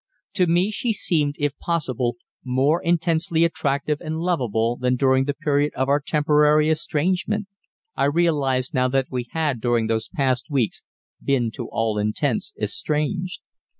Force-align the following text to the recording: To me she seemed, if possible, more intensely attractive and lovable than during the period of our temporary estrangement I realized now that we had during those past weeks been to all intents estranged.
To 0.33 0.47
me 0.47 0.71
she 0.71 0.93
seemed, 0.93 1.35
if 1.37 1.55
possible, 1.59 2.17
more 2.43 2.81
intensely 2.81 3.43
attractive 3.45 4.01
and 4.01 4.17
lovable 4.17 4.75
than 4.77 4.95
during 4.95 5.25
the 5.25 5.35
period 5.35 5.73
of 5.75 5.89
our 5.89 5.99
temporary 5.99 6.71
estrangement 6.71 7.45
I 7.95 8.05
realized 8.05 8.73
now 8.73 8.87
that 8.87 9.11
we 9.11 9.27
had 9.29 9.61
during 9.61 9.85
those 9.85 10.07
past 10.09 10.49
weeks 10.49 10.81
been 11.23 11.51
to 11.51 11.67
all 11.67 11.99
intents 11.99 12.51
estranged. 12.59 13.41